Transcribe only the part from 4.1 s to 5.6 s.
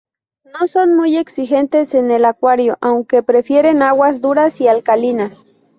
duras y alcalinas.